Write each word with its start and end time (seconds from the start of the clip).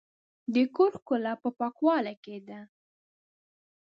د 0.53 0.55
کور 0.75 0.91
ښکلا 1.01 1.33
په 1.43 1.49
پاکوالي 1.59 2.15
کې 2.23 2.37
ده. 2.47 2.61